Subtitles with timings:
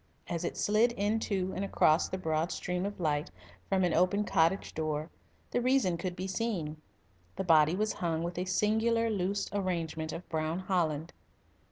[0.27, 3.29] As it slid into and across the broad stream of light
[3.69, 5.11] from an open cottage door
[5.51, 6.77] the reason could be seen.
[7.35, 11.13] The body was hung with a singular loose arrangement of brown holland.